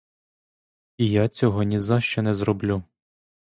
І 0.97 1.09
я 1.11 1.27
цього 1.27 1.63
нізащо 1.63 2.21
не 2.21 2.35
зроблю! 2.35 2.83